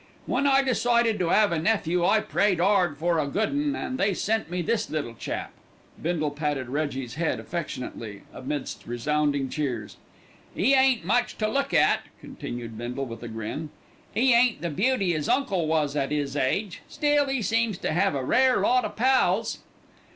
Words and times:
"When 0.25 0.47
I 0.47 0.63
decided 0.63 1.19
to 1.19 1.29
'ave 1.29 1.55
a 1.55 1.59
nephew 1.59 2.03
I 2.03 2.21
prayed 2.21 2.59
'ard 2.59 2.97
for 2.97 3.19
a 3.19 3.27
good 3.27 3.49
'un, 3.49 3.75
an' 3.75 3.97
they 3.97 4.15
sent 4.15 4.49
me 4.49 4.63
this 4.63 4.89
little 4.89 5.13
chap." 5.13 5.51
Bindle 6.01 6.31
patted 6.31 6.69
Reggie's 6.69 7.13
head 7.13 7.39
affectionately 7.39 8.23
amidst 8.33 8.87
resounding 8.87 9.47
cheers. 9.47 9.97
"'E 10.57 10.73
ain't 10.73 11.05
much 11.05 11.37
to 11.37 11.47
look 11.47 11.71
at," 11.71 11.99
continued 12.19 12.79
Bindle, 12.79 13.05
with 13.05 13.21
a 13.21 13.27
grin, 13.27 13.69
"'e 14.17 14.33
ain't 14.33 14.61
the 14.61 14.71
beauty 14.71 15.13
'is 15.13 15.29
uncle 15.29 15.67
was 15.67 15.95
at 15.95 16.11
'is 16.11 16.35
age; 16.35 16.81
still, 16.89 17.29
'e 17.29 17.43
seems 17.43 17.77
to 17.77 17.91
'ave 17.91 18.17
a 18.17 18.23
rare 18.23 18.57
lot 18.61 18.83
o' 18.83 18.89
pals." 18.89 19.59